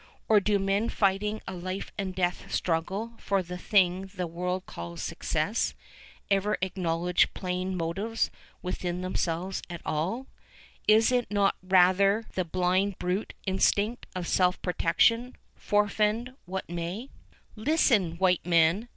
Or 0.27 0.39
do 0.39 0.57
men 0.57 0.89
fighting 0.89 1.41
a 1.47 1.53
life 1.53 1.91
and 1.95 2.15
death 2.15 2.51
struggle 2.51 3.11
for 3.19 3.43
the 3.43 3.59
thing 3.59 4.09
the 4.15 4.25
world 4.25 4.65
calls 4.65 5.03
success 5.03 5.75
ever 6.31 6.57
acknowledge 6.59 7.31
plain 7.35 7.77
motives 7.77 8.31
within 8.63 9.01
themselves 9.01 9.61
at 9.69 9.79
all? 9.85 10.25
Is 10.87 11.11
it 11.11 11.29
not 11.29 11.53
rather 11.61 12.25
the 12.33 12.43
blind 12.43 12.97
brute 12.97 13.35
instinct 13.45 14.07
of 14.15 14.27
self 14.27 14.59
protection, 14.63 15.35
forfend 15.53 16.33
what 16.45 16.67
may? 16.67 17.11
[Illustration: 17.55 17.57
RED 17.57 17.57
RIVER 17.57 17.61
SETTLEMENT, 17.61 17.61
1816 17.61 17.61
1820] 17.61 17.63
"Listen, 18.11 18.17
white 18.17 18.45
men! 18.47 18.87